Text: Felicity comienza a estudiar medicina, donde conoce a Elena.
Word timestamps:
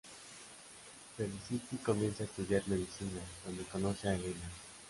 Felicity 1.15 1.77
comienza 1.85 2.23
a 2.23 2.25
estudiar 2.25 2.63
medicina, 2.65 3.21
donde 3.45 3.61
conoce 3.65 4.09
a 4.09 4.15
Elena. 4.15 4.49